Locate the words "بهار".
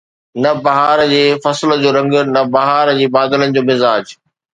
0.65-0.99, 2.53-2.87